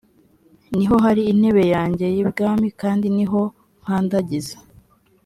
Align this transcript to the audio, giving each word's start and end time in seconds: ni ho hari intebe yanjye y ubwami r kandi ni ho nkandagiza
ni 0.77 0.83
ho 0.89 0.95
hari 1.05 1.21
intebe 1.31 1.63
yanjye 1.75 2.05
y 2.17 2.21
ubwami 2.25 2.65
r 2.69 2.75
kandi 2.81 3.05
ni 3.15 3.25
ho 3.31 3.41
nkandagiza 3.81 4.57